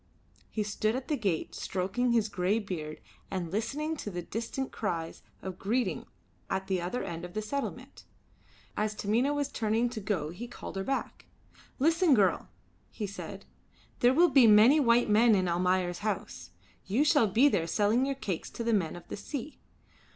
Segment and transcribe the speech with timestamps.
[0.49, 5.21] He stood at the gate stroking his grey beard and listening to the distant cries
[5.43, 6.07] of greeting
[6.49, 8.05] at the other end of the settlement.
[8.75, 11.27] As Taminah was turning to go he called her back.
[11.77, 12.49] "Listen, girl,"
[12.89, 13.45] he said:
[13.99, 16.49] "there will be many white men in Almayer's house.
[16.87, 19.59] You shall be there selling your cakes to the men of the sea.